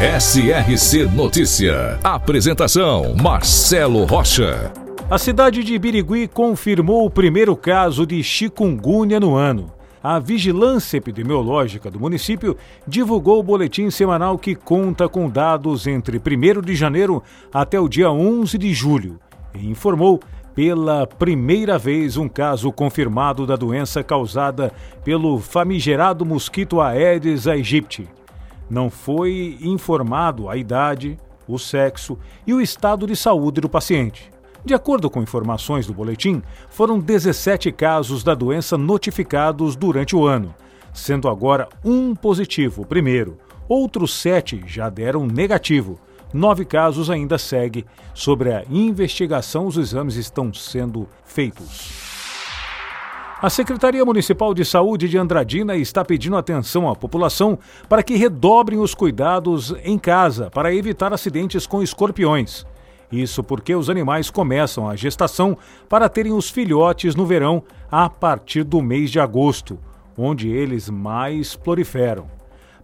[0.00, 1.98] SRC Notícia.
[2.02, 4.72] Apresentação: Marcelo Rocha.
[5.10, 9.70] A cidade de Birigui confirmou o primeiro caso de chikungunya no ano.
[10.02, 12.56] A Vigilância Epidemiológica do município
[12.88, 18.10] divulgou o boletim semanal que conta com dados entre 1 de janeiro até o dia
[18.10, 19.20] 11 de julho
[19.54, 20.18] e informou
[20.54, 24.72] pela primeira vez um caso confirmado da doença causada
[25.04, 28.08] pelo famigerado mosquito Aedes aegypti.
[28.70, 31.18] Não foi informado a idade,
[31.48, 34.30] o sexo e o estado de saúde do paciente.
[34.64, 40.54] De acordo com informações do boletim, foram 17 casos da doença notificados durante o ano,
[40.92, 43.38] sendo agora um positivo, primeiro.
[43.68, 45.98] Outros sete já deram negativo.
[46.32, 47.84] Nove casos ainda seguem.
[48.14, 52.09] Sobre a investigação, os exames estão sendo feitos.
[53.42, 58.78] A Secretaria Municipal de Saúde de Andradina está pedindo atenção à população para que redobrem
[58.78, 62.66] os cuidados em casa para evitar acidentes com escorpiões.
[63.10, 65.56] Isso porque os animais começam a gestação
[65.88, 69.78] para terem os filhotes no verão a partir do mês de agosto,
[70.18, 72.26] onde eles mais proliferam.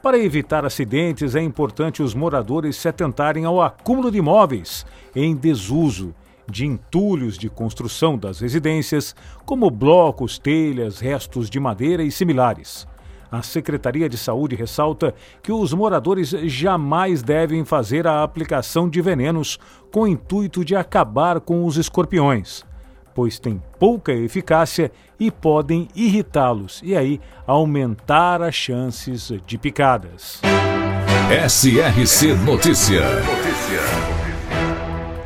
[0.00, 6.14] Para evitar acidentes, é importante os moradores se atentarem ao acúmulo de imóveis em desuso
[6.50, 9.14] de entulhos de construção das residências,
[9.44, 12.86] como blocos, telhas, restos de madeira e similares.
[13.30, 19.58] A Secretaria de Saúde ressalta que os moradores jamais devem fazer a aplicação de venenos
[19.92, 22.64] com o intuito de acabar com os escorpiões,
[23.12, 30.40] pois têm pouca eficácia e podem irritá-los e aí aumentar as chances de picadas.
[31.48, 33.02] SRC Notícia.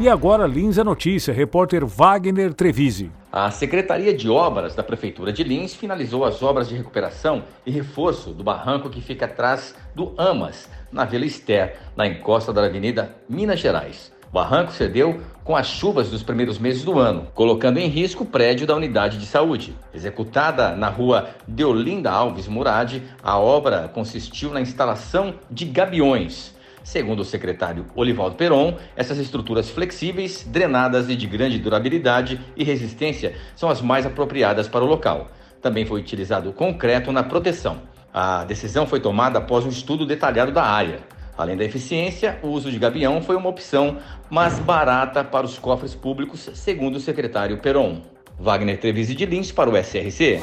[0.00, 3.10] E agora Lins é notícia, repórter Wagner Trevisi.
[3.32, 8.30] A Secretaria de Obras da Prefeitura de Lins finalizou as obras de recuperação e reforço
[8.30, 13.58] do barranco que fica atrás do Amas, na Vila Ester, na encosta da Avenida Minas
[13.58, 14.12] Gerais.
[14.30, 18.26] O barranco cedeu com as chuvas dos primeiros meses do ano, colocando em risco o
[18.26, 19.74] prédio da unidade de saúde.
[19.92, 26.56] Executada na rua Deolinda Alves Murad, a obra consistiu na instalação de gabiões
[26.88, 33.34] Segundo o secretário Olivaldo Peron, essas estruturas flexíveis, drenadas e de grande durabilidade e resistência
[33.54, 35.28] são as mais apropriadas para o local.
[35.60, 37.82] Também foi utilizado concreto na proteção.
[38.10, 41.00] A decisão foi tomada após um estudo detalhado da área.
[41.36, 43.98] Além da eficiência, o uso de gabião foi uma opção
[44.30, 48.00] mais barata para os cofres públicos, segundo o secretário Peron.
[48.40, 50.40] Wagner Trevisi de Lins para o SRC.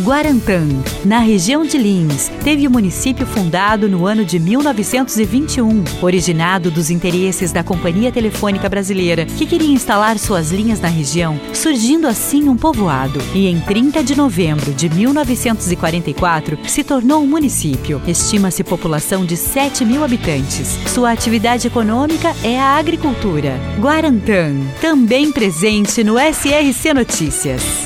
[0.00, 0.60] Guarantã,
[1.06, 7.50] na região de Lins, teve o município fundado no ano de 1921, originado dos interesses
[7.50, 13.20] da Companhia Telefônica Brasileira, que queria instalar suas linhas na região, surgindo assim um povoado.
[13.34, 18.00] E em 30 de novembro de 1944 se tornou um município.
[18.06, 20.78] Estima-se população de 7 mil habitantes.
[20.88, 23.58] Sua atividade econômica é a agricultura.
[23.80, 27.85] Guarantã, também presente no SRC Notícias.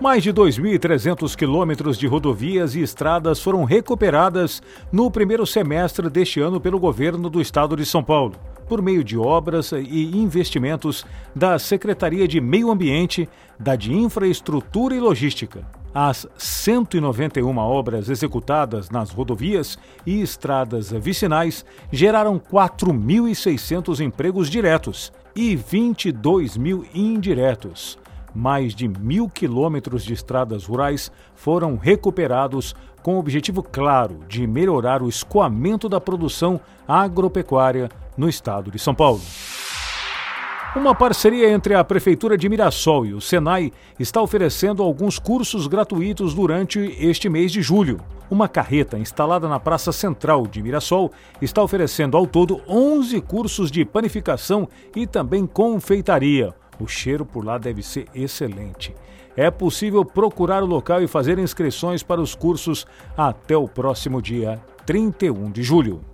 [0.00, 4.60] Mais de 2.300 quilômetros de rodovias e estradas foram recuperadas
[4.90, 8.34] no primeiro semestre deste ano pelo governo do estado de São Paulo,
[8.68, 13.28] por meio de obras e investimentos da Secretaria de Meio Ambiente,
[13.58, 15.64] da de Infraestrutura e Logística.
[15.94, 26.56] As 191 obras executadas nas rodovias e estradas vicinais geraram 4.600 empregos diretos e 22
[26.56, 27.96] mil indiretos
[28.34, 35.02] mais de mil quilômetros de estradas rurais foram recuperados com o objetivo claro de melhorar
[35.02, 39.20] o escoamento da produção agropecuária no estado de São Paulo.
[40.74, 46.34] Uma parceria entre a Prefeitura de Mirassol e o Senai está oferecendo alguns cursos gratuitos
[46.34, 48.00] durante este mês de julho.
[48.28, 53.84] Uma carreta instalada na Praça Central de Mirassol está oferecendo ao todo 11 cursos de
[53.84, 58.94] panificação e também confeitaria o cheiro por lá deve ser excelente.
[59.36, 62.86] É possível procurar o local e fazer inscrições para os cursos
[63.16, 66.13] até o próximo dia 31 de julho.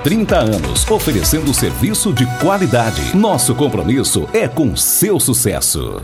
[0.03, 3.15] 30 anos oferecendo serviço de qualidade.
[3.15, 6.01] Nosso compromisso é com seu sucesso.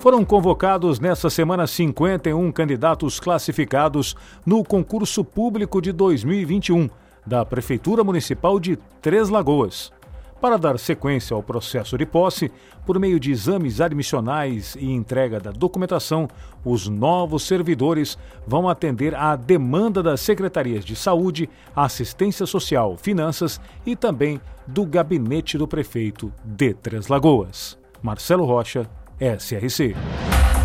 [0.00, 6.90] Foram convocados nesta semana 51 candidatos classificados no concurso público de 2021
[7.24, 9.92] da Prefeitura Municipal de Três Lagoas.
[10.40, 12.50] Para dar sequência ao processo de posse,
[12.86, 16.26] por meio de exames admissionais e entrega da documentação,
[16.64, 18.16] os novos servidores
[18.46, 25.58] vão atender à demanda das secretarias de Saúde, Assistência Social, Finanças e também do gabinete
[25.58, 27.78] do prefeito de Três Lagoas.
[28.02, 28.88] Marcelo Rocha,
[29.20, 29.94] SRC.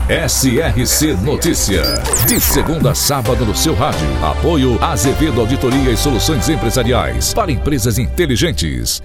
[0.08, 1.82] SRC Notícia.
[2.28, 4.08] De segunda a sábado no seu rádio.
[4.24, 9.02] Apoio Azevedo Auditoria e Soluções Empresariais para empresas inteligentes.